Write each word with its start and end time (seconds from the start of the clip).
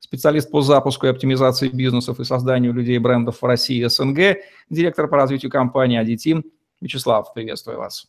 специалист 0.00 0.50
по 0.50 0.62
запуску 0.62 1.06
и 1.06 1.10
оптимизации 1.10 1.68
бизнесов 1.68 2.18
и 2.18 2.24
созданию 2.24 2.72
людей 2.72 2.98
брендов 2.98 3.40
в 3.40 3.44
России 3.44 3.84
и 3.84 3.88
СНГ, 3.88 4.38
директор 4.68 5.06
по 5.06 5.16
развитию 5.16 5.50
компании 5.50 5.98
Адитим. 5.98 6.44
Вячеслав, 6.80 7.32
приветствую 7.32 7.78
вас. 7.78 8.06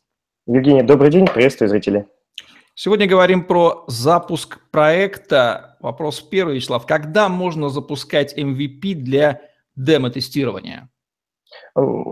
Евгений, 0.48 0.82
добрый 0.82 1.12
день, 1.12 1.27
приветствую 1.27 1.70
зрители. 1.70 2.08
Сегодня 2.73 3.05
говорим 3.05 3.44
про 3.44 3.84
запуск 3.88 4.59
проекта. 4.72 5.77
Вопрос 5.82 6.22
первый, 6.22 6.55
Вячеслав. 6.55 6.88
Когда 6.88 7.30
можно 7.30 7.70
запускать 7.70 8.35
MVP 8.38 8.96
для 8.96 9.41
демо-тестирования? 9.76 10.90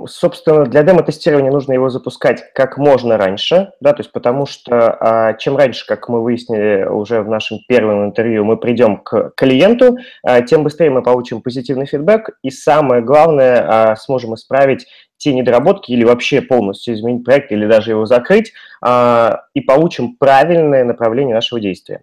Собственно, 0.08 0.66
для 0.66 0.84
демо-тестирования 0.84 1.52
нужно 1.52 1.74
его 1.74 1.90
запускать 1.90 2.54
как 2.54 2.78
можно 2.78 3.18
раньше, 3.18 3.72
да, 3.82 3.92
то 3.92 4.02
есть 4.02 4.12
потому 4.12 4.46
что 4.46 4.96
а, 5.00 5.34
чем 5.34 5.58
раньше, 5.58 5.86
как 5.86 6.08
мы 6.08 6.24
выяснили 6.24 6.86
уже 6.86 7.22
в 7.22 7.30
нашем 7.30 7.60
первом 7.68 8.06
интервью, 8.06 8.46
мы 8.46 8.56
придем 8.56 8.98
к 8.98 9.34
клиенту, 9.36 9.98
а, 10.24 10.42
тем 10.42 10.64
быстрее 10.64 10.90
мы 10.90 11.02
получим 11.02 11.42
позитивный 11.42 11.86
фидбэк. 11.86 12.38
И 12.42 12.52
самое 12.52 13.02
главное, 13.02 13.92
а, 13.92 13.96
сможем 13.98 14.36
исправить 14.36 14.88
те 15.20 15.34
недоработки 15.34 15.92
или 15.92 16.06
вообще 16.06 16.42
полностью 16.42 16.96
изменить 16.96 17.26
проект 17.26 17.52
или 17.52 17.68
даже 17.68 17.92
его 17.92 18.06
закрыть 18.06 18.54
а, 18.82 19.42
и 19.54 19.60
получим 19.60 20.16
правильное 20.16 20.86
направление 20.86 21.36
нашего 21.36 21.60
действия. 21.60 22.02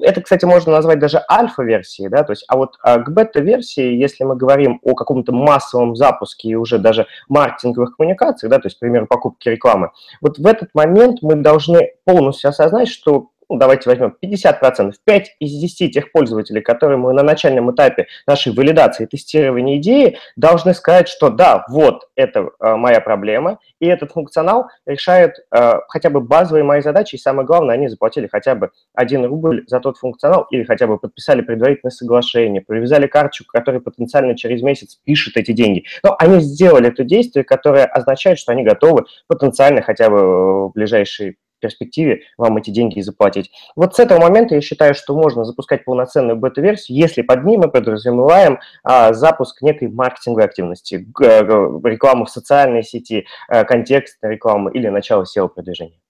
Это, 0.00 0.22
кстати, 0.22 0.46
можно 0.46 0.72
назвать 0.72 0.98
даже 0.98 1.22
альфа-версией, 1.30 2.08
да, 2.08 2.24
то 2.24 2.32
есть, 2.32 2.44
а 2.48 2.56
вот 2.56 2.76
а 2.82 2.98
к 2.98 3.12
бета-версии, 3.12 3.94
если 3.94 4.24
мы 4.24 4.36
говорим 4.36 4.80
о 4.82 4.94
каком-то 4.94 5.32
массовом 5.32 5.94
запуске 5.94 6.48
и 6.48 6.54
уже 6.54 6.78
даже 6.78 7.06
маркетинговых 7.28 7.96
коммуникациях, 7.96 8.50
да, 8.50 8.58
то 8.58 8.66
есть, 8.66 8.78
к 8.78 8.80
примеру, 8.80 9.06
покупки 9.06 9.50
рекламы, 9.50 9.90
вот 10.22 10.38
в 10.38 10.46
этот 10.46 10.70
момент 10.74 11.18
мы 11.20 11.34
должны 11.36 11.92
полностью 12.04 12.48
осознать, 12.48 12.88
что 12.88 13.28
ну, 13.48 13.58
давайте 13.58 13.88
возьмем 13.88 14.16
50%, 14.22 14.92
5 15.04 15.36
из 15.38 15.52
10 15.52 15.92
тех 15.92 16.10
пользователей, 16.12 16.60
которые 16.60 16.98
мы 16.98 17.12
на 17.12 17.22
начальном 17.22 17.72
этапе 17.72 18.06
нашей 18.26 18.52
валидации 18.52 19.04
и 19.04 19.06
тестирования 19.06 19.76
идеи, 19.78 20.18
должны 20.36 20.74
сказать, 20.74 21.08
что 21.08 21.30
да, 21.30 21.64
вот 21.68 22.08
это 22.16 22.50
э, 22.60 22.74
моя 22.76 23.00
проблема, 23.00 23.58
и 23.80 23.86
этот 23.86 24.12
функционал 24.12 24.68
решает 24.84 25.36
э, 25.54 25.80
хотя 25.88 26.10
бы 26.10 26.20
базовые 26.20 26.64
мои 26.64 26.80
задачи, 26.80 27.14
и 27.14 27.18
самое 27.18 27.46
главное, 27.46 27.74
они 27.74 27.88
заплатили 27.88 28.26
хотя 28.26 28.54
бы 28.54 28.70
1 28.94 29.26
рубль 29.26 29.64
за 29.68 29.80
тот 29.80 29.98
функционал, 29.98 30.46
или 30.50 30.64
хотя 30.64 30.86
бы 30.86 30.98
подписали 30.98 31.42
предварительное 31.42 31.92
соглашение, 31.92 32.62
привязали 32.62 33.06
карточку, 33.06 33.46
которая 33.52 33.80
потенциально 33.80 34.36
через 34.36 34.62
месяц 34.62 34.98
пишет 35.04 35.36
эти 35.36 35.52
деньги. 35.52 35.84
Но 36.02 36.16
они 36.18 36.40
сделали 36.40 36.88
это 36.88 37.04
действие, 37.04 37.44
которое 37.44 37.84
означает, 37.84 38.38
что 38.38 38.52
они 38.52 38.64
готовы 38.64 39.04
потенциально 39.28 39.82
хотя 39.82 40.10
бы 40.10 40.68
в 40.68 40.72
ближайшие 40.72 41.36
перспективе 41.60 42.22
вам 42.36 42.56
эти 42.56 42.70
деньги 42.70 43.00
заплатить. 43.00 43.50
Вот 43.74 43.94
с 43.96 43.98
этого 43.98 44.20
момента 44.20 44.54
я 44.54 44.60
считаю, 44.60 44.94
что 44.94 45.14
можно 45.14 45.44
запускать 45.44 45.84
полноценную 45.84 46.36
бета-версию, 46.36 46.98
если 46.98 47.22
под 47.22 47.44
ней 47.44 47.56
мы 47.56 47.70
подразумеваем 47.70 48.58
а, 48.82 49.12
запуск 49.12 49.62
некой 49.62 49.88
маркетинговой 49.88 50.44
активности, 50.44 51.06
рекламу 51.18 52.24
в 52.24 52.30
социальной 52.30 52.82
сети, 52.82 53.26
а, 53.48 53.64
контекстной 53.64 54.32
рекламы 54.32 54.70
или 54.72 54.88
начало 54.88 55.24
SEO-продвижения. 55.24 56.00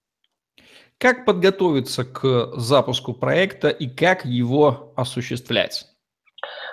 Как 0.99 1.27
подготовиться 1.27 2.05
к 2.05 2.53
запуску 2.57 3.13
проекта 3.13 3.69
и 3.69 3.87
как 3.87 4.25
его 4.25 4.93
осуществлять? 4.97 5.96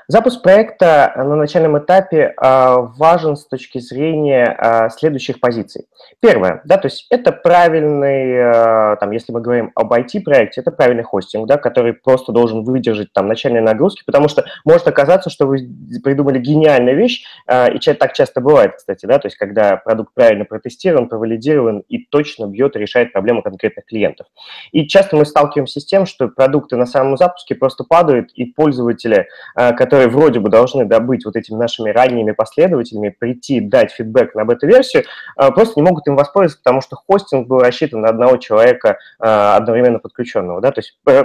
Запуск 0.07 0.41
проекта 0.41 1.13
на 1.15 1.35
начальном 1.35 1.77
этапе 1.77 2.33
а, 2.37 2.77
важен 2.77 3.37
с 3.37 3.47
точки 3.47 3.79
зрения 3.79 4.45
а, 4.45 4.89
следующих 4.89 5.39
позиций. 5.39 5.85
Первое, 6.19 6.61
да, 6.65 6.77
то 6.77 6.87
есть 6.87 7.07
это 7.09 7.31
правильный, 7.31 8.37
а, 8.37 8.95
там, 8.97 9.11
если 9.11 9.31
мы 9.31 9.39
говорим 9.39 9.71
об 9.75 9.93
IT-проекте, 9.93 10.59
это 10.59 10.71
правильный 10.71 11.03
хостинг, 11.03 11.47
да, 11.47 11.57
который 11.57 11.93
просто 11.93 12.33
должен 12.33 12.63
выдержать 12.63 13.13
там 13.13 13.27
начальные 13.27 13.61
нагрузки, 13.61 14.03
потому 14.05 14.27
что 14.27 14.43
может 14.65 14.87
оказаться, 14.87 15.29
что 15.29 15.45
вы 15.45 15.59
придумали 16.03 16.37
гениальную 16.37 16.97
вещь, 16.97 17.23
и 17.49 17.79
так 17.93 18.13
часто 18.13 18.41
бывает, 18.41 18.75
кстати, 18.75 19.05
да, 19.05 19.19
то 19.19 19.27
есть 19.27 19.37
когда 19.37 19.77
продукт 19.77 20.13
правильно 20.13 20.45
протестирован, 20.45 21.07
провалидирован 21.07 21.83
и 21.87 22.05
точно 22.05 22.47
бьет 22.47 22.75
и 22.75 22.79
решает 22.79 23.13
проблему 23.13 23.41
конкретных 23.41 23.85
клиентов. 23.85 24.27
И 24.71 24.87
часто 24.87 25.15
мы 25.15 25.25
сталкиваемся 25.25 25.79
с 25.79 25.85
тем, 25.85 26.05
что 26.05 26.27
продукты 26.27 26.75
на 26.75 26.85
самом 26.85 27.17
запуске 27.17 27.55
просто 27.55 27.83
падают, 27.83 28.31
и 28.33 28.45
пользователи, 28.45 29.27
которые 29.55 29.92
которые 29.93 30.09
вроде 30.09 30.39
бы 30.39 30.49
должны 30.49 30.85
добыть 30.85 31.23
вот 31.23 31.35
этими 31.35 31.55
нашими 31.55 31.91
ранними 31.91 32.31
последователями, 32.31 33.09
прийти, 33.09 33.59
дать 33.59 33.91
фидбэк 33.91 34.33
на 34.33 34.43
бета-версию, 34.43 35.03
а, 35.35 35.51
просто 35.51 35.79
не 35.79 35.83
могут 35.83 36.07
им 36.07 36.15
воспользоваться, 36.15 36.63
потому 36.63 36.81
что 36.81 36.95
хостинг 36.95 37.47
был 37.47 37.59
рассчитан 37.59 38.01
на 38.01 38.09
одного 38.09 38.37
человека 38.37 38.97
а, 39.19 39.55
одновременно 39.55 39.99
подключенного. 39.99 40.61
Да? 40.61 40.71
То 40.71 40.79
есть 40.79 40.97
э, 41.05 41.23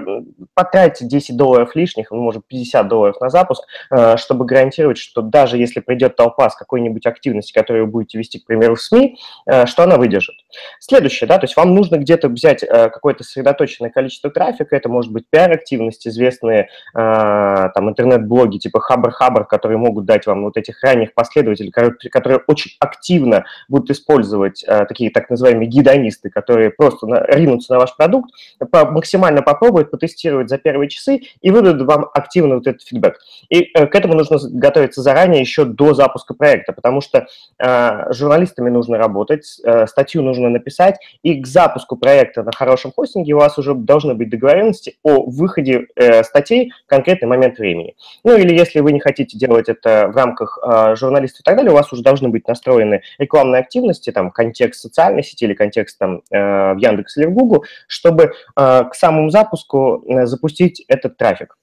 потратьте 0.52 1.06
10 1.06 1.34
долларов 1.34 1.74
лишних, 1.74 2.10
ну, 2.10 2.18
может, 2.18 2.44
50 2.46 2.86
долларов 2.88 3.18
на 3.22 3.30
запуск, 3.30 3.62
а, 3.88 4.18
чтобы 4.18 4.44
гарантировать, 4.44 4.98
что 4.98 5.22
даже 5.22 5.56
если 5.56 5.80
придет 5.80 6.16
толпа 6.16 6.50
с 6.50 6.54
какой-нибудь 6.54 7.06
активности, 7.06 7.54
которую 7.54 7.86
вы 7.86 7.90
будете 7.90 8.18
вести, 8.18 8.38
к 8.38 8.44
примеру, 8.44 8.74
в 8.74 8.82
СМИ, 8.82 9.18
что 9.64 9.82
она 9.82 9.96
выдержит. 9.96 10.34
Следующее, 10.80 11.28
да, 11.28 11.38
то 11.38 11.44
есть 11.44 11.56
вам 11.56 11.74
нужно 11.74 11.96
где-то 11.96 12.28
взять 12.28 12.60
какое-то 12.60 13.24
сосредоточенное 13.24 13.90
количество 13.90 14.30
трафика, 14.30 14.76
это 14.76 14.88
может 14.88 15.12
быть 15.12 15.24
пиар-активность, 15.30 16.06
известные 16.06 16.68
там 16.94 17.88
интернет-блоги, 17.88 18.58
типа 18.58 18.80
Хабр-Хабр, 18.80 19.44
которые 19.44 19.78
могут 19.78 20.04
дать 20.04 20.26
вам 20.26 20.44
вот 20.44 20.56
этих 20.56 20.82
ранних 20.82 21.14
последователей, 21.14 21.70
которые, 21.70 22.40
очень 22.46 22.72
активно 22.80 23.44
будут 23.68 23.90
использовать 23.90 24.64
а, 24.64 24.84
такие 24.84 25.10
так 25.10 25.30
называемые 25.30 25.68
гидонисты, 25.68 26.30
которые 26.30 26.70
просто 26.70 27.06
на, 27.06 27.24
ринутся 27.26 27.72
на 27.72 27.80
ваш 27.80 27.96
продукт, 27.96 28.30
по, 28.70 28.86
максимально 28.86 29.42
попробуют, 29.42 29.90
потестируют 29.90 30.48
за 30.48 30.58
первые 30.58 30.88
часы 30.88 31.22
и 31.40 31.50
выдадут 31.50 31.86
вам 31.86 32.08
активно 32.14 32.56
вот 32.56 32.66
этот 32.66 32.82
фидбэк. 32.82 33.18
И 33.48 33.70
э, 33.74 33.86
к 33.86 33.94
этому 33.94 34.14
нужно 34.14 34.38
готовиться 34.50 35.02
заранее, 35.02 35.40
еще 35.40 35.64
до 35.64 35.94
запуска 35.94 36.34
проекта, 36.34 36.72
потому 36.72 37.00
что 37.00 37.26
э, 37.58 38.12
журналистами 38.12 38.70
нужно 38.70 38.98
работать, 38.98 39.60
э, 39.64 39.86
статью 39.86 40.22
нужно 40.22 40.37
написать, 40.46 40.96
и 41.22 41.40
к 41.40 41.46
запуску 41.46 41.96
проекта 41.96 42.42
на 42.42 42.52
хорошем 42.52 42.92
хостинге 42.92 43.34
у 43.34 43.38
вас 43.38 43.58
уже 43.58 43.74
должны 43.74 44.14
быть 44.14 44.30
договоренности 44.30 44.96
о 45.02 45.24
выходе 45.24 45.88
э, 45.96 46.22
статей 46.22 46.72
в 46.86 46.88
конкретный 46.88 47.28
момент 47.28 47.58
времени. 47.58 47.96
Ну 48.24 48.36
или 48.36 48.54
если 48.54 48.80
вы 48.80 48.92
не 48.92 49.00
хотите 49.00 49.36
делать 49.36 49.68
это 49.68 50.08
в 50.08 50.16
рамках 50.16 50.58
э, 50.62 50.94
журналистов 50.96 51.40
и 51.40 51.44
так 51.44 51.56
далее, 51.56 51.72
у 51.72 51.74
вас 51.74 51.92
уже 51.92 52.02
должны 52.02 52.28
быть 52.28 52.46
настроены 52.48 53.02
рекламные 53.18 53.60
активности, 53.60 54.12
там, 54.12 54.30
контекст 54.30 54.80
социальной 54.80 55.22
сети 55.22 55.44
или 55.44 55.54
контекст 55.54 55.98
там, 55.98 56.22
э, 56.30 56.74
в 56.74 56.78
Яндекс 56.78 57.16
или 57.16 57.26
в 57.26 57.32
Google, 57.32 57.64
чтобы 57.86 58.24
э, 58.24 58.30
к 58.56 58.94
самому 58.94 59.30
запуску 59.30 60.04
э, 60.06 60.26
запустить 60.26 60.84
этот 60.88 61.16
трафик. 61.16 61.57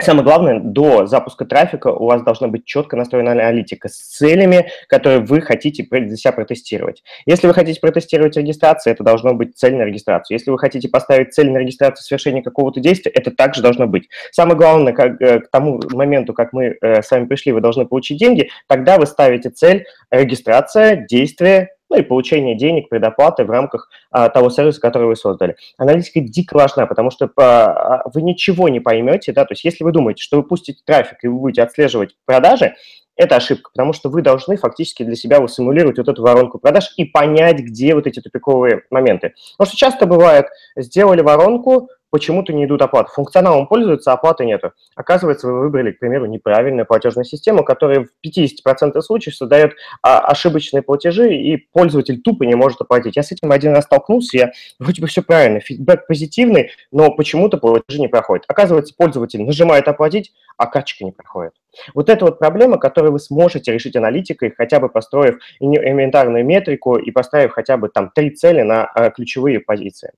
Самое 0.00 0.22
главное, 0.24 0.60
до 0.60 1.06
запуска 1.06 1.44
трафика 1.44 1.88
у 1.88 2.06
вас 2.06 2.22
должна 2.22 2.46
быть 2.46 2.64
четко 2.64 2.96
настроена 2.96 3.32
аналитика 3.32 3.88
с 3.88 3.96
целями, 3.96 4.70
которые 4.86 5.18
вы 5.18 5.40
хотите 5.40 5.84
для 5.90 6.16
себя 6.16 6.30
протестировать. 6.30 7.02
Если 7.26 7.48
вы 7.48 7.52
хотите 7.52 7.80
протестировать 7.80 8.36
регистрацию, 8.36 8.92
это 8.92 9.02
должно 9.02 9.34
быть 9.34 9.56
цель 9.56 9.74
на 9.74 9.82
регистрацию. 9.82 10.36
Если 10.36 10.52
вы 10.52 10.58
хотите 10.58 10.88
поставить 10.88 11.34
цель 11.34 11.50
на 11.50 11.58
регистрацию 11.58 12.04
совершения 12.04 12.42
какого-то 12.42 12.78
действия, 12.78 13.10
это 13.10 13.32
также 13.32 13.60
должно 13.60 13.88
быть. 13.88 14.08
Самое 14.30 14.56
главное, 14.56 14.92
как, 14.92 15.20
э, 15.20 15.40
к 15.40 15.50
тому 15.50 15.80
моменту, 15.90 16.32
как 16.32 16.52
мы 16.52 16.76
э, 16.80 17.02
с 17.02 17.10
вами 17.10 17.26
пришли, 17.26 17.50
вы 17.50 17.60
должны 17.60 17.84
получить 17.84 18.20
деньги, 18.20 18.50
тогда 18.68 18.98
вы 18.98 19.06
ставите 19.06 19.50
цель 19.50 19.84
регистрация, 20.12 20.94
действие, 21.08 21.70
ну 21.90 21.98
и 21.98 22.02
получение 22.02 22.56
денег, 22.56 22.88
предоплаты 22.88 23.44
в 23.44 23.50
рамках 23.50 23.88
а, 24.10 24.28
того 24.28 24.50
сервиса, 24.50 24.80
который 24.80 25.08
вы 25.08 25.16
создали. 25.16 25.56
Аналитика 25.76 26.20
дико 26.20 26.54
важна, 26.54 26.86
потому 26.86 27.10
что 27.10 27.28
по, 27.28 27.66
а, 27.66 28.10
вы 28.12 28.22
ничего 28.22 28.68
не 28.68 28.80
поймете, 28.80 29.32
да, 29.32 29.44
то 29.44 29.52
есть 29.52 29.64
если 29.64 29.84
вы 29.84 29.92
думаете, 29.92 30.22
что 30.22 30.36
вы 30.36 30.42
пустите 30.42 30.80
трафик 30.84 31.18
и 31.22 31.28
вы 31.28 31.38
будете 31.38 31.62
отслеживать 31.62 32.16
продажи, 32.24 32.74
это 33.18 33.34
ошибка, 33.36 33.70
потому 33.74 33.92
что 33.92 34.10
вы 34.10 34.22
должны 34.22 34.56
фактически 34.56 35.02
для 35.02 35.16
себя 35.16 35.46
симулировать 35.48 35.98
вот 35.98 36.08
эту 36.08 36.22
воронку 36.22 36.58
продаж 36.58 36.94
и 36.96 37.04
понять, 37.04 37.58
где 37.58 37.94
вот 37.94 38.06
эти 38.06 38.20
тупиковые 38.20 38.82
моменты. 38.90 39.34
Потому 39.56 39.68
что 39.68 39.76
часто 39.76 40.06
бывает, 40.06 40.46
сделали 40.76 41.20
воронку, 41.20 41.88
почему-то 42.10 42.52
не 42.52 42.64
идут 42.64 42.82
оплаты. 42.82 43.10
Функционалом 43.12 43.66
пользуются, 43.66 44.12
оплаты 44.12 44.44
нету. 44.44 44.72
Оказывается, 44.94 45.46
вы 45.46 45.60
выбрали, 45.60 45.92
к 45.92 45.98
примеру, 45.98 46.26
неправильную 46.26 46.86
платежную 46.86 47.24
систему, 47.24 47.64
которая 47.64 48.04
в 48.04 48.08
50% 48.26 49.00
случаев 49.00 49.36
создает 49.36 49.74
а, 50.02 50.20
ошибочные 50.20 50.82
платежи, 50.82 51.34
и 51.34 51.56
пользователь 51.56 52.20
тупо 52.20 52.44
не 52.44 52.54
может 52.54 52.80
оплатить. 52.80 53.16
Я 53.16 53.22
с 53.22 53.32
этим 53.32 53.52
один 53.52 53.74
раз 53.74 53.84
столкнулся, 53.84 54.36
я 54.36 54.52
вроде 54.78 55.00
бы 55.00 55.08
все 55.08 55.22
правильно, 55.22 55.60
фидбэк 55.60 56.06
позитивный, 56.06 56.70
но 56.90 57.10
почему-то 57.10 57.58
платежи 57.58 58.00
не 58.00 58.08
проходят. 58.08 58.44
Оказывается, 58.48 58.94
пользователь 58.96 59.42
нажимает 59.42 59.88
оплатить, 59.88 60.32
а 60.56 60.66
качка 60.66 61.04
не 61.04 61.12
проходит. 61.12 61.52
Вот 61.94 62.08
это 62.08 62.24
вот 62.24 62.38
проблема, 62.38 62.78
которую 62.78 63.12
вы 63.12 63.20
сможете 63.20 63.72
решить 63.72 63.96
аналитикой, 63.96 64.52
хотя 64.56 64.80
бы 64.80 64.88
построив 64.88 65.38
инвентарную 65.60 66.44
метрику 66.44 66.96
и 66.96 67.10
поставив 67.10 67.52
хотя 67.52 67.76
бы 67.76 67.88
там 67.88 68.10
три 68.14 68.30
цели 68.30 68.62
на 68.62 68.84
а, 68.84 69.10
ключевые 69.10 69.60
позиции. 69.60 70.12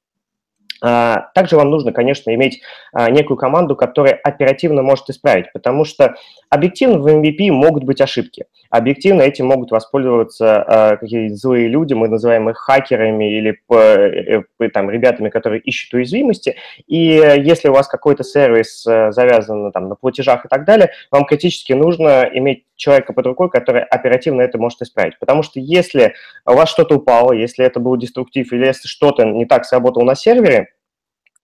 А, 0.83 1.29
также 1.35 1.57
вам 1.57 1.71
нужно, 1.71 1.93
конечно, 1.93 2.35
иметь 2.35 2.61
а, 2.93 3.11
некую 3.11 3.37
команду, 3.37 3.77
которая 3.77 4.15
оперативно 4.15 4.83
может 4.83 5.11
исправить, 5.11 5.53
потому 5.53 5.85
что 5.85 6.15
объективно 6.49 6.99
в 6.99 7.07
MVP 7.07 7.51
могут 7.51 7.85
быть 7.85 8.01
ошибки. 8.01 8.47
Объективно 8.71 9.23
этим 9.23 9.47
могут 9.47 9.73
воспользоваться 9.73 10.63
а, 10.63 10.97
какие-то 10.97 11.35
злые 11.35 11.69
люди, 11.69 11.93
мы 11.95 12.09
называем 12.09 12.49
их 12.49 12.57
хакерами 12.57 13.37
или 13.37 13.61
э, 13.69 14.69
там, 14.73 14.91
ребятами, 14.91 15.29
которые 15.29 15.61
ищут 15.61 15.93
уязвимости. 15.93 16.57
И 16.87 16.97
если 16.97 17.69
у 17.69 17.73
вас 17.73 17.89
какой-то 17.89 18.23
сервис 18.23 18.87
э, 18.87 19.11
завязан 19.11 19.73
там, 19.73 19.89
на 19.89 19.97
платежах 19.97 20.45
и 20.45 20.49
так 20.49 20.65
далее, 20.65 20.91
вам 21.11 21.25
критически 21.25 21.73
нужно 21.73 22.29
иметь 22.33 22.65
человека 22.77 23.13
под 23.13 23.27
рукой, 23.27 23.51
который 23.51 23.83
оперативно 23.83 24.43
это 24.43 24.59
может 24.59 24.81
исправить. 24.83 25.19
Потому 25.19 25.43
что 25.43 25.61
если 25.61 26.15
у 26.47 26.53
вас 26.53 26.71
что-то 26.71 26.97
упало, 26.97 27.33
если 27.33 27.65
это 27.65 27.81
был 27.81 27.97
деструктив 27.97 28.53
или 28.53 28.67
если 28.67 28.89
что-то 28.89 29.25
не 29.25 29.47
так 29.47 29.65
сработало 29.65 30.05
на 30.05 30.15
сервере, 30.15 30.69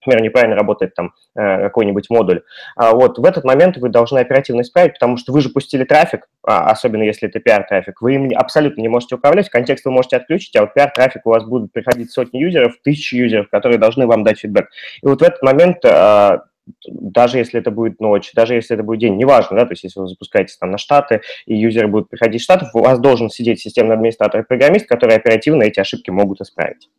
например, 0.06 0.22
неправильно 0.22 0.56
работает 0.56 0.94
там 0.94 1.12
э, 1.34 1.62
какой-нибудь 1.62 2.10
модуль, 2.10 2.42
а 2.76 2.92
вот 2.92 3.18
в 3.18 3.24
этот 3.24 3.44
момент 3.44 3.76
вы 3.76 3.88
должны 3.88 4.18
оперативно 4.18 4.62
исправить, 4.62 4.94
потому 4.94 5.16
что 5.16 5.32
вы 5.32 5.40
же 5.40 5.48
пустили 5.48 5.84
трафик, 5.84 6.28
а, 6.42 6.70
особенно 6.70 7.02
если 7.02 7.28
это 7.28 7.40
пиар-трафик, 7.40 8.00
вы 8.00 8.14
им 8.14 8.30
абсолютно 8.34 8.80
не 8.80 8.88
можете 8.88 9.16
управлять, 9.16 9.48
контекст 9.48 9.84
вы 9.84 9.90
можете 9.90 10.16
отключить, 10.16 10.54
а 10.56 10.62
вот 10.62 10.74
пиар-трафик 10.74 11.26
у 11.26 11.30
вас 11.30 11.44
будут 11.44 11.72
приходить 11.72 12.10
сотни 12.10 12.38
юзеров, 12.38 12.74
тысячи 12.82 13.14
юзеров, 13.14 13.48
которые 13.48 13.78
должны 13.78 14.06
вам 14.06 14.24
дать 14.24 14.40
фидбэк. 14.40 14.68
И 15.02 15.06
вот 15.06 15.20
в 15.20 15.24
этот 15.24 15.42
момент 15.42 15.84
а, 15.84 16.42
даже 16.86 17.38
если 17.38 17.60
это 17.60 17.70
будет 17.70 18.00
ночь, 18.00 18.32
даже 18.34 18.54
если 18.54 18.74
это 18.74 18.82
будет 18.82 19.00
день, 19.00 19.16
неважно, 19.16 19.56
да, 19.56 19.64
то 19.66 19.72
есть 19.72 19.84
если 19.84 20.00
вы 20.00 20.08
запускаетесь 20.08 20.56
там 20.56 20.70
на 20.70 20.78
Штаты, 20.78 21.22
и 21.46 21.56
юзеры 21.56 21.88
будут 21.88 22.08
приходить 22.08 22.40
из 22.40 22.44
Штатов, 22.44 22.74
у 22.74 22.80
вас 22.80 22.98
должен 22.98 23.30
сидеть 23.30 23.60
системный 23.60 23.94
администратор 23.94 24.40
и 24.40 24.44
программист, 24.44 24.86
которые 24.86 25.16
оперативно 25.16 25.62
эти 25.62 25.80
ошибки 25.80 26.10
могут 26.10 26.40
исправить. 26.40 26.90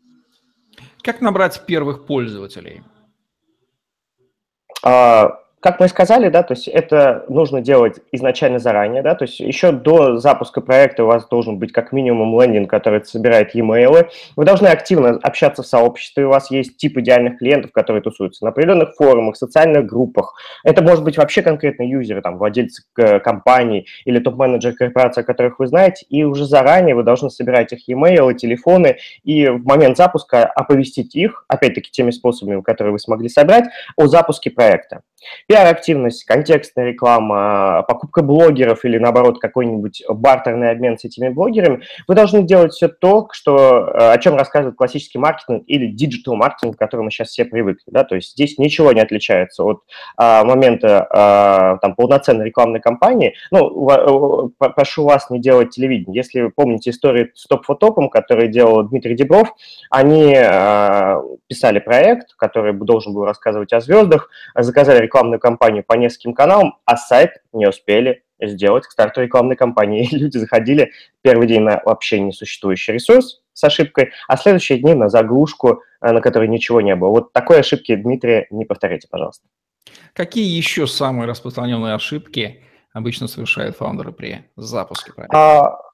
Как 1.02 1.22
набрать 1.22 1.62
первых 1.66 2.06
пользователей? 2.06 2.82
А, 4.84 5.40
как 5.60 5.80
мы 5.80 5.88
сказали, 5.88 6.30
да, 6.30 6.44
то 6.44 6.54
есть 6.54 6.68
это 6.68 7.26
нужно 7.30 7.62
делать 7.62 8.00
изначально 8.12 8.60
заранее, 8.60 9.02
да, 9.02 9.16
то 9.16 9.26
есть 9.26 9.40
еще 9.40 9.72
до 9.72 10.18
запуска 10.18 10.62
проекта 10.62 11.04
у 11.04 11.08
вас 11.08 11.28
должен 11.28 11.58
быть 11.58 11.72
как 11.72 11.92
минимум 11.92 12.40
лендинг, 12.40 12.70
который 12.70 13.04
собирает 13.04 13.56
e-mail. 13.56 14.08
Вы 14.36 14.46
должны 14.46 14.68
активно 14.68 15.20
общаться 15.24 15.64
в 15.64 15.68
сообществе, 15.68 16.26
у 16.26 16.30
вас 16.30 16.52
есть 16.52 16.78
тип 16.78 16.98
идеальных 17.00 17.40
клиентов, 17.40 17.72
которые 17.72 18.04
тусуются 18.04 18.46
на 18.46 18.52
определенных 18.52 18.94
форумах, 18.96 19.36
социальных 19.36 19.88
группах. 19.88 20.36
Это 20.64 20.84
может 20.84 21.04
быть 21.04 21.18
вообще 21.18 21.42
конкретные 21.42 21.90
юзеры, 21.90 22.22
там, 22.22 22.38
владельцы 22.38 22.84
компаний 23.24 23.88
или 24.06 24.20
топ-менеджеры 24.20 24.76
корпорации, 24.76 25.24
которых 25.24 25.58
вы 25.58 25.68
знаете, 25.68 26.06
и 26.08 26.24
уже 26.24 26.46
заранее 26.46 26.94
вы 26.94 27.02
должны 27.02 27.32
собирать 27.32 27.74
их 27.74 27.88
e-mail, 27.88 28.34
телефоны, 28.36 28.98
и 29.24 29.48
в 29.48 29.66
момент 29.66 29.98
запуска 29.98 30.46
оповестить 30.46 31.16
их, 31.16 31.46
опять-таки 31.48 31.90
теми 31.90 32.12
способами, 32.12 32.62
которые 32.62 32.92
вы 32.92 33.00
смогли 33.00 33.28
собрать, 33.28 33.66
о 33.96 34.06
запуске 34.06 34.52
проекта. 34.52 35.02
Пиар-активность, 35.48 36.24
контекстная 36.26 36.86
реклама, 36.86 37.84
покупка 37.88 38.22
блогеров 38.22 38.86
или, 38.86 38.98
наоборот, 38.98 39.40
какой-нибудь 39.40 40.04
бартерный 40.10 40.72
обмен 40.72 40.98
с 40.98 41.06
этими 41.06 41.30
блогерами, 41.30 41.84
вы 42.08 42.16
должны 42.16 42.44
делать 42.44 42.74
все 42.74 42.88
то, 42.88 43.28
что, 43.32 43.90
э, 43.94 44.12
о 44.14 44.18
чем 44.20 44.36
рассказывает 44.36 44.78
классический 44.78 45.18
маркетинг 45.18 45.64
или 45.68 45.88
digital-маркетинг, 45.88 46.76
к 46.76 46.80
которому 46.80 47.10
сейчас 47.10 47.30
все 47.30 47.46
привыкли. 47.46 47.84
Да? 47.88 48.04
То 48.04 48.16
есть 48.16 48.32
здесь 48.32 48.58
ничего 48.58 48.92
не 48.92 49.02
отличается 49.02 49.64
от 49.64 49.82
а, 50.16 50.44
момента 50.44 51.08
а, 51.10 51.78
там, 51.78 51.96
полноценной 51.96 52.46
рекламной 52.46 52.80
кампании. 52.80 53.36
Ну, 53.52 54.52
прошу 54.58 55.06
вас 55.06 55.30
не 55.30 55.40
делать 55.40 55.72
телевидение. 55.72 56.16
Если 56.16 56.42
вы 56.42 56.52
помните 56.52 56.92
историю 56.92 57.32
с 57.34 57.48
топ-фотопом, 57.48 58.10
который 58.10 58.48
делал 58.48 58.84
Дмитрий 58.84 59.16
Дебров, 59.16 59.54
они 59.90 60.36
а, 60.36 61.22
писали 61.48 61.80
проект, 61.80 62.36
который 62.36 62.74
должен 62.74 63.14
был 63.14 63.26
рассказывать 63.26 63.74
о 63.74 63.80
звездах, 63.80 64.30
заказали 64.56 65.07
рекламную 65.08 65.40
кампанию 65.40 65.84
по 65.84 65.94
нескольким 65.94 66.34
каналам, 66.34 66.78
а 66.86 66.98
сайт 66.98 67.42
не 67.54 67.68
успели 67.68 68.24
сделать 68.40 68.86
к 68.86 68.92
старту 68.92 69.22
рекламной 69.22 69.56
кампании. 69.56 70.08
люди 70.12 70.38
заходили 70.38 70.92
первый 71.22 71.48
день 71.48 71.62
на 71.62 71.82
вообще 71.84 72.20
несуществующий 72.20 72.94
ресурс 72.94 73.42
с 73.54 73.64
ошибкой, 73.64 74.12
а 74.28 74.38
следующие 74.38 74.78
дни 74.78 74.94
на 74.94 75.10
заглушку, 75.10 75.82
э, 76.02 76.12
на 76.12 76.22
которой 76.22 76.48
ничего 76.48 76.82
не 76.82 76.96
было. 76.96 77.10
Вот 77.10 77.34
такой 77.34 77.60
ошибки, 77.60 77.96
Дмитрий, 77.96 78.46
не 78.52 78.66
повторяйте, 78.66 79.08
пожалуйста. 79.10 79.48
Какие 80.14 80.56
еще 80.56 80.86
самые 80.86 81.28
распространенные 81.28 81.96
ошибки 81.96 82.64
обычно 82.94 83.28
совершают 83.28 83.76
фаундеры 83.78 84.12
при 84.12 84.46
запуске 84.56 85.14
проекта? 85.14 85.38
А, 85.38 85.87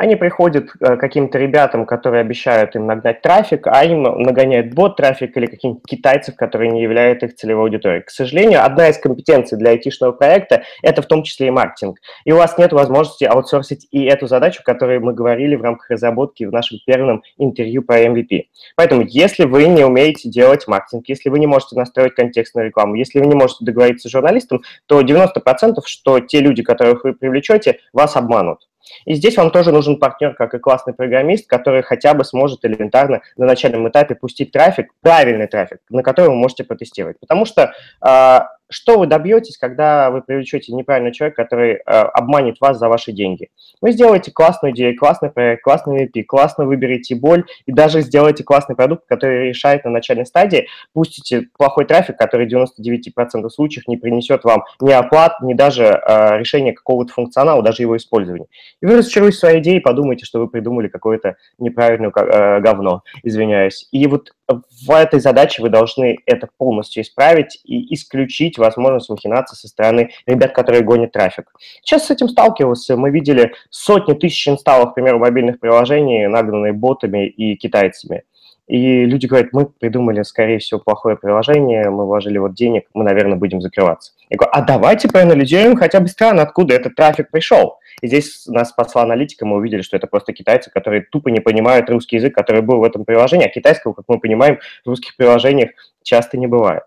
они 0.00 0.16
приходят 0.16 0.70
к 0.70 0.76
э, 0.80 0.96
каким-то 0.96 1.36
ребятам, 1.36 1.84
которые 1.84 2.22
обещают 2.22 2.74
им 2.74 2.86
нагнать 2.86 3.20
трафик, 3.20 3.66
а 3.66 3.84
им 3.84 4.02
нагоняет 4.02 4.72
бот 4.72 4.96
трафик 4.96 5.36
или 5.36 5.44
каких-нибудь 5.44 5.82
китайцев, 5.86 6.36
которые 6.36 6.70
не 6.70 6.82
являются 6.82 7.26
их 7.26 7.34
целевой 7.36 7.64
аудиторией. 7.64 8.02
К 8.02 8.08
сожалению, 8.08 8.64
одна 8.64 8.88
из 8.88 8.96
компетенций 8.96 9.58
для 9.58 9.72
айтишного 9.72 10.12
проекта– 10.12 10.62
это 10.82 11.02
в 11.02 11.06
том 11.06 11.22
числе 11.22 11.48
и 11.48 11.50
маркетинг. 11.50 11.98
И 12.24 12.32
у 12.32 12.36
вас 12.36 12.56
нет 12.56 12.72
возможности 12.72 13.24
аутсорсить 13.24 13.88
и 13.90 14.04
эту 14.04 14.26
задачу, 14.26 14.62
о 14.62 14.64
которой 14.64 15.00
мы 15.00 15.12
говорили 15.12 15.54
в 15.54 15.62
рамках 15.62 15.90
разработки 15.90 16.44
в 16.44 16.50
нашем 16.50 16.78
первом 16.86 17.22
интервью 17.36 17.82
по 17.82 18.02
MVP. 18.02 18.44
Поэтому, 18.76 19.02
если 19.06 19.44
вы 19.44 19.66
не 19.66 19.84
умеете 19.84 20.30
делать 20.30 20.66
маркетинг, 20.66 21.10
если 21.10 21.28
вы 21.28 21.38
не 21.38 21.46
можете 21.46 21.76
настроить 21.76 22.14
контекстную 22.14 22.68
рекламу, 22.68 22.94
если 22.94 23.20
вы 23.20 23.26
не 23.26 23.34
можете 23.34 23.66
договориться 23.66 24.08
с 24.08 24.12
журналистом, 24.12 24.62
то 24.86 25.02
90% 25.02 25.74
что 25.84 26.20
те 26.20 26.40
люди, 26.40 26.62
которых 26.62 27.04
вы 27.04 27.12
привлечете, 27.12 27.80
вас 27.92 28.16
обманут. 28.16 28.69
И 29.04 29.14
здесь 29.14 29.36
вам 29.36 29.50
тоже 29.50 29.72
нужен 29.72 29.98
партнер, 29.98 30.34
как 30.34 30.54
и 30.54 30.58
классный 30.58 30.94
программист, 30.94 31.46
который 31.48 31.82
хотя 31.82 32.14
бы 32.14 32.24
сможет 32.24 32.64
элементарно 32.64 33.22
на 33.36 33.46
начальном 33.46 33.88
этапе 33.88 34.14
пустить 34.14 34.52
трафик, 34.52 34.92
правильный 35.00 35.46
трафик, 35.46 35.78
на 35.88 36.02
который 36.02 36.28
вы 36.28 36.36
можете 36.36 36.64
протестировать. 36.64 37.18
Потому 37.20 37.44
что 37.44 37.72
а, 38.00 38.48
что 38.70 38.98
вы 38.98 39.06
добьетесь, 39.06 39.58
когда 39.58 40.10
вы 40.10 40.22
привлечете 40.22 40.72
неправильного 40.72 41.14
человека, 41.14 41.42
который 41.42 41.74
э, 41.74 41.80
обманет 41.84 42.56
вас 42.60 42.78
за 42.78 42.88
ваши 42.88 43.12
деньги? 43.12 43.50
Вы 43.80 43.92
сделаете 43.92 44.30
классную 44.30 44.72
идею, 44.72 44.96
классный 44.96 45.30
проект, 45.30 45.62
классный 45.62 46.04
MVP, 46.04 46.22
классно 46.22 46.64
выберете 46.64 47.16
боль 47.16 47.44
и 47.66 47.72
даже 47.72 48.00
сделаете 48.02 48.44
классный 48.44 48.76
продукт, 48.76 49.04
который 49.06 49.48
решает 49.48 49.84
на 49.84 49.90
начальной 49.90 50.24
стадии, 50.24 50.68
пустите 50.92 51.48
плохой 51.58 51.84
трафик, 51.84 52.16
который 52.16 52.46
в 52.46 52.52
99% 52.52 53.48
случаев 53.50 53.88
не 53.88 53.96
принесет 53.96 54.44
вам 54.44 54.64
ни 54.80 54.92
оплат, 54.92 55.40
ни 55.42 55.54
даже 55.54 55.84
э, 55.84 56.38
решения 56.38 56.72
какого-то 56.72 57.12
функционала, 57.12 57.62
даже 57.62 57.82
его 57.82 57.96
использования. 57.96 58.46
И 58.80 58.86
вы 58.86 58.98
разочаруетесь 58.98 59.38
в 59.38 59.40
своей 59.40 59.60
идее 59.60 59.78
и 59.78 59.80
подумаете, 59.80 60.24
что 60.24 60.38
вы 60.38 60.48
придумали 60.48 60.88
какое-то 60.88 61.36
неправильное 61.58 62.12
э, 62.14 62.60
говно, 62.60 63.02
извиняюсь. 63.24 63.88
И 63.90 64.06
вот 64.06 64.32
в 64.48 64.90
этой 64.90 65.20
задаче 65.20 65.62
вы 65.62 65.68
должны 65.68 66.18
это 66.26 66.48
полностью 66.56 67.02
исправить 67.02 67.60
и 67.64 67.94
исключить 67.94 68.58
возможность 68.60 69.10
махинации 69.10 69.56
со 69.56 69.68
стороны 69.68 70.10
ребят, 70.26 70.52
которые 70.52 70.82
гонят 70.82 71.12
трафик. 71.12 71.52
Сейчас 71.82 72.06
с 72.06 72.10
этим 72.10 72.28
сталкивался. 72.28 72.96
Мы 72.96 73.10
видели 73.10 73.52
сотни 73.70 74.14
тысяч 74.14 74.46
инсталлов, 74.48 74.92
к 74.92 74.94
примеру, 74.94 75.18
мобильных 75.18 75.58
приложений, 75.58 76.28
нагнанные 76.28 76.72
ботами 76.72 77.26
и 77.26 77.56
китайцами. 77.56 78.24
И 78.70 79.04
люди 79.04 79.26
говорят, 79.26 79.48
мы 79.52 79.66
придумали, 79.66 80.22
скорее 80.22 80.60
всего, 80.60 80.78
плохое 80.78 81.16
приложение, 81.16 81.90
мы 81.90 82.06
вложили 82.06 82.38
вот 82.38 82.54
денег, 82.54 82.84
мы, 82.94 83.02
наверное, 83.02 83.36
будем 83.36 83.60
закрываться. 83.60 84.12
Я 84.28 84.36
говорю, 84.36 84.52
а 84.54 84.62
давайте 84.62 85.08
проанализируем 85.08 85.76
хотя 85.76 85.98
бы 85.98 86.06
страны, 86.06 86.38
откуда 86.38 86.74
этот 86.74 86.94
трафик 86.94 87.32
пришел. 87.32 87.80
И 88.00 88.06
здесь 88.06 88.46
нас 88.46 88.68
спасла 88.68 89.02
аналитика, 89.02 89.44
мы 89.44 89.56
увидели, 89.56 89.82
что 89.82 89.96
это 89.96 90.06
просто 90.06 90.32
китайцы, 90.32 90.70
которые 90.70 91.02
тупо 91.02 91.30
не 91.30 91.40
понимают 91.40 91.90
русский 91.90 92.14
язык, 92.14 92.32
который 92.32 92.62
был 92.62 92.78
в 92.78 92.84
этом 92.84 93.04
приложении, 93.04 93.46
а 93.46 93.50
китайского, 93.50 93.92
как 93.92 94.04
мы 94.06 94.20
понимаем, 94.20 94.60
в 94.84 94.88
русских 94.88 95.16
приложениях 95.16 95.70
часто 96.04 96.38
не 96.38 96.46
бывает. 96.46 96.84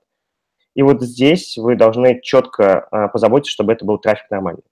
И 0.75 0.81
вот 0.81 1.01
здесь 1.01 1.57
вы 1.57 1.75
должны 1.75 2.19
четко 2.21 2.87
а, 2.91 3.07
позаботиться, 3.07 3.51
чтобы 3.51 3.73
это 3.73 3.85
был 3.85 3.97
трафик 3.97 4.29
нормальный. 4.29 4.63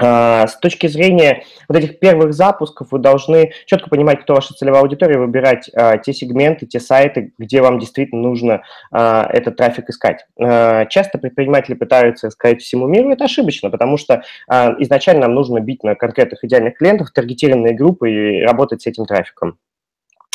А, 0.00 0.46
с 0.46 0.56
точки 0.58 0.86
зрения 0.86 1.44
вот 1.68 1.76
этих 1.76 1.98
первых 1.98 2.32
запусков 2.32 2.92
вы 2.92 3.00
должны 3.00 3.52
четко 3.66 3.90
понимать, 3.90 4.22
кто 4.22 4.34
ваша 4.34 4.54
целевая 4.54 4.82
аудитория, 4.82 5.18
выбирать 5.18 5.68
а, 5.74 5.98
те 5.98 6.12
сегменты, 6.12 6.66
те 6.66 6.78
сайты, 6.78 7.32
где 7.36 7.60
вам 7.60 7.80
действительно 7.80 8.22
нужно 8.22 8.62
а, 8.92 9.28
этот 9.32 9.56
трафик 9.56 9.90
искать. 9.90 10.24
А, 10.40 10.86
часто 10.86 11.18
предприниматели 11.18 11.74
пытаются 11.74 12.28
искать 12.28 12.62
всему 12.62 12.86
миру, 12.86 13.10
это 13.10 13.24
ошибочно, 13.24 13.70
потому 13.70 13.96
что 13.96 14.22
а, 14.48 14.74
изначально 14.78 15.22
нам 15.22 15.34
нужно 15.34 15.58
бить 15.58 15.82
на 15.82 15.96
конкретных 15.96 16.44
идеальных 16.44 16.76
клиентов, 16.76 17.10
таргетированные 17.10 17.74
группы 17.74 18.10
и 18.10 18.42
работать 18.42 18.82
с 18.82 18.86
этим 18.86 19.04
трафиком. 19.04 19.58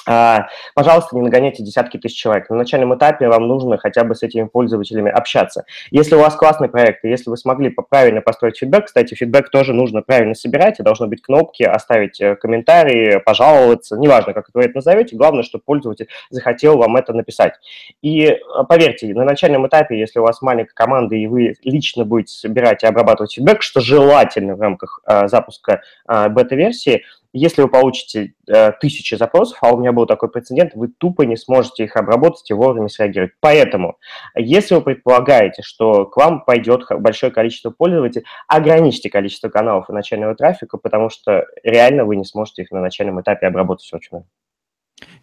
А, 0.06 0.48
пожалуйста, 0.76 1.16
не 1.16 1.22
нагоняйте 1.22 1.64
десятки 1.64 1.98
тысяч 1.98 2.18
человек. 2.18 2.50
На 2.50 2.58
начальном 2.58 2.96
этапе 2.96 3.28
вам 3.28 3.48
нужно 3.48 3.78
хотя 3.78 4.04
бы 4.04 4.16
с 4.16 4.24
этими 4.24 4.46
пользователями 4.46 5.12
общаться. 5.12 5.66
Если 5.92 6.16
у 6.16 6.20
вас 6.20 6.36
классный 6.36 6.70
проект, 6.70 7.06
и 7.06 7.10
если 7.10 7.30
вы 7.30 7.38
смогли 7.38 7.70
правильно 7.90 8.22
построить 8.22 8.58
фидбэк, 8.58 8.86
кстати, 8.86 9.14
фидбэк 9.14 9.50
тоже 9.50 9.74
нужно 9.74 10.02
правильно 10.02 10.36
собирать, 10.36 10.80
и 10.80 10.84
должны 10.84 11.08
быть 11.08 11.22
кнопки, 11.22 11.64
оставить 11.64 12.20
э, 12.22 12.36
комментарии, 12.36 13.20
пожаловаться, 13.20 13.98
неважно, 13.98 14.34
как 14.34 14.48
вы 14.54 14.64
это 14.64 14.76
назовете, 14.76 15.16
главное, 15.16 15.44
чтобы 15.44 15.64
пользователь 15.66 16.08
захотел 16.30 16.78
вам 16.78 16.96
это 16.98 17.14
написать. 17.14 17.54
И 18.02 18.26
э, 18.26 18.38
поверьте, 18.68 19.14
на 19.14 19.24
начальном 19.24 19.68
этапе, 19.68 20.00
если 20.00 20.20
у 20.20 20.24
вас 20.24 20.42
маленькая 20.42 20.74
команда, 20.74 21.16
и 21.16 21.28
вы 21.28 21.56
лично 21.64 22.06
будете 22.06 22.34
собирать 22.34 22.84
и 22.84 22.88
обрабатывать 22.88 23.34
фидбэк, 23.34 23.62
что 23.62 23.82
желательно 23.82 24.56
в 24.56 24.62
рамках 24.62 25.00
а, 25.06 25.28
запуска 25.28 25.82
а, 26.06 26.30
бета-версии, 26.30 27.04
если 27.34 27.64
вы 27.64 27.68
получите 27.68 28.36
э, 28.48 28.72
тысячи 28.80 29.16
запросов, 29.16 29.58
а 29.62 29.74
у 29.74 29.80
меня 29.80 29.92
был 29.92 30.06
такой 30.06 30.30
прецедент, 30.30 30.74
вы 30.76 30.88
тупо 30.88 31.24
не 31.24 31.36
сможете 31.36 31.84
их 31.84 31.96
обработать 31.96 32.50
и 32.50 32.54
вовремя 32.54 32.88
среагировать. 32.88 33.34
Поэтому, 33.40 33.98
если 34.36 34.76
вы 34.76 34.82
предполагаете, 34.82 35.64
что 35.64 36.06
к 36.06 36.16
вам 36.16 36.46
пойдет 36.46 36.84
большое 37.00 37.32
количество 37.32 37.72
пользователей, 37.72 38.26
ограничьте 38.48 39.10
количество 39.10 39.50
каналов 39.50 39.90
и 39.90 39.94
начального 39.94 40.36
трафика, 40.36 40.78
потому 40.78 41.10
что 41.10 41.46
реально 41.64 42.06
вы 42.06 42.16
не 42.16 42.24
сможете 42.24 42.62
их 42.62 42.72
на 42.72 42.82
начальном 42.82 43.20
этапе 43.20 43.48
обработать 43.48 43.92
вручную. 43.92 44.26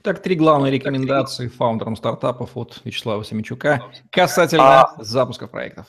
Так, 0.03 0.21
три 0.21 0.35
главные 0.35 0.73
рекомендации 0.73 1.47
фаундерам 1.47 1.97
стартапов 1.97 2.57
от 2.57 2.81
Вячеслава 2.85 3.25
Семичука 3.25 3.83
касательно 4.11 4.83
а... 4.83 4.95
запуска 4.99 5.47
проектов. 5.47 5.87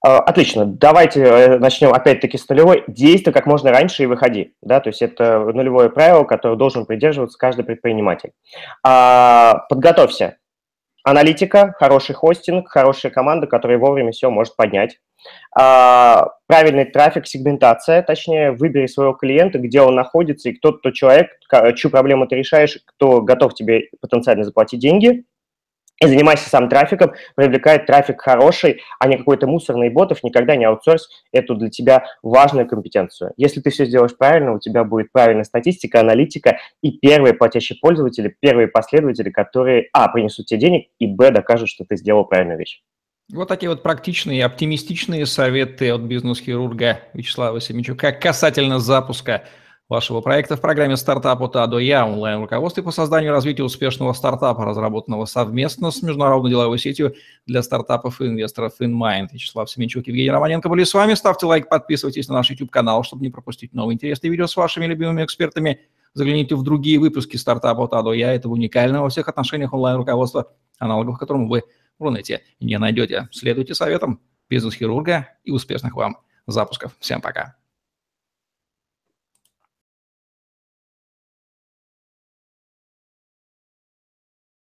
А, 0.00 0.18
отлично. 0.18 0.64
Давайте 0.64 1.22
э, 1.22 1.58
начнем 1.58 1.92
опять-таки 1.92 2.38
с 2.38 2.48
нулевой. 2.48 2.84
Действуй 2.86 3.32
как 3.32 3.46
можно 3.46 3.70
раньше 3.70 4.04
и 4.04 4.06
выходи. 4.06 4.54
Да? 4.62 4.80
То 4.80 4.90
есть 4.90 5.02
это 5.02 5.40
нулевое 5.40 5.90
правило, 5.90 6.24
которое 6.24 6.56
должен 6.56 6.86
придерживаться 6.86 7.38
каждый 7.38 7.64
предприниматель. 7.64 8.32
А, 8.84 9.64
подготовься. 9.68 10.36
Аналитика, 11.04 11.74
хороший 11.78 12.14
хостинг, 12.14 12.68
хорошая 12.68 13.10
команда, 13.10 13.46
которая 13.46 13.78
вовремя 13.78 14.12
все 14.12 14.30
может 14.30 14.56
поднять. 14.56 14.98
А, 15.56 16.28
правильный 16.46 16.84
трафик, 16.84 17.26
сегментация, 17.26 18.02
точнее, 18.02 18.52
выбери 18.52 18.86
своего 18.86 19.14
клиента, 19.14 19.58
где 19.58 19.80
он 19.80 19.94
находится, 19.94 20.50
и 20.50 20.52
кто 20.52 20.72
тот 20.72 20.94
человек, 20.94 21.28
чью 21.76 21.90
проблему 21.90 22.26
ты 22.26 22.36
решаешь, 22.36 22.78
кто 22.84 23.22
готов 23.22 23.54
тебе 23.54 23.88
потенциально 24.00 24.44
заплатить 24.44 24.80
деньги, 24.80 25.24
и 26.00 26.06
занимайся 26.06 26.48
сам 26.48 26.68
трафиком, 26.68 27.12
привлекает 27.34 27.86
трафик 27.86 28.20
хороший, 28.20 28.82
а 28.98 29.08
не 29.08 29.16
какой-то 29.16 29.46
мусорный 29.46 29.90
ботов, 29.90 30.22
никогда 30.22 30.56
не 30.56 30.64
аутсорс 30.64 31.08
эту 31.32 31.54
для 31.56 31.70
тебя 31.70 32.04
важную 32.22 32.68
компетенцию. 32.68 33.32
Если 33.36 33.60
ты 33.60 33.70
все 33.70 33.84
сделаешь 33.84 34.16
правильно, 34.16 34.52
у 34.52 34.60
тебя 34.60 34.84
будет 34.84 35.10
правильная 35.12 35.44
статистика, 35.44 36.00
аналитика 36.00 36.58
и 36.82 36.92
первые 36.92 37.34
платящие 37.34 37.78
пользователи, 37.80 38.34
первые 38.40 38.68
последователи, 38.68 39.30
которые, 39.30 39.88
а, 39.92 40.08
принесут 40.08 40.46
тебе 40.46 40.60
денег, 40.60 40.88
и, 40.98 41.06
б, 41.06 41.30
докажут, 41.30 41.68
что 41.68 41.84
ты 41.84 41.96
сделал 41.96 42.24
правильную 42.24 42.58
вещь. 42.58 42.82
Вот 43.32 43.48
такие 43.48 43.68
вот 43.68 43.82
практичные 43.82 44.44
оптимистичные 44.44 45.26
советы 45.26 45.92
от 45.92 46.00
бизнес-хирурга 46.00 47.00
Вячеслава 47.12 47.60
Семичука 47.60 48.10
касательно 48.12 48.78
запуска 48.78 49.44
вашего 49.88 50.20
проекта 50.20 50.56
в 50.56 50.60
программе 50.60 50.96
«Стартап 50.96 51.40
от 51.42 51.56
А 51.56 51.66
до 51.66 51.78
Я» 51.78 52.06
онлайн-руководстве 52.06 52.82
по 52.82 52.90
созданию 52.90 53.30
и 53.30 53.34
развитию 53.34 53.66
успешного 53.66 54.12
стартапа, 54.12 54.64
разработанного 54.64 55.24
совместно 55.24 55.90
с 55.90 56.02
международной 56.02 56.50
деловой 56.50 56.78
сетью 56.78 57.14
для 57.46 57.62
стартапов 57.62 58.20
и 58.20 58.26
инвесторов 58.26 58.74
InMind. 58.80 59.28
Вячеслав 59.32 59.70
Семенчук, 59.70 60.06
Евгений 60.06 60.30
Романенко 60.30 60.68
были 60.68 60.84
с 60.84 60.92
вами. 60.92 61.14
Ставьте 61.14 61.46
лайк, 61.46 61.68
подписывайтесь 61.68 62.28
на 62.28 62.34
наш 62.34 62.50
YouTube-канал, 62.50 63.02
чтобы 63.02 63.22
не 63.22 63.30
пропустить 63.30 63.72
новые 63.72 63.94
интересные 63.94 64.30
видео 64.30 64.46
с 64.46 64.56
вашими 64.56 64.84
любимыми 64.84 65.24
экспертами. 65.24 65.80
Загляните 66.12 66.54
в 66.54 66.62
другие 66.62 66.98
выпуски 66.98 67.36
«Стартапа 67.36 67.84
от 67.84 67.94
А 67.94 68.02
до 68.02 68.12
Я». 68.12 68.34
Это 68.34 68.48
уникальное 68.48 69.00
во 69.00 69.08
всех 69.08 69.28
отношениях 69.28 69.72
онлайн-руководство, 69.72 70.52
аналогов 70.78 71.18
которому 71.18 71.48
вы 71.48 71.62
в 71.98 72.02
Рунете 72.02 72.42
не 72.60 72.78
найдете. 72.78 73.28
Следуйте 73.32 73.74
советам 73.74 74.20
бизнес-хирурга 74.50 75.28
и 75.44 75.50
успешных 75.50 75.94
вам 75.94 76.18
запусков. 76.46 76.96
Всем 77.00 77.20
пока. 77.20 77.56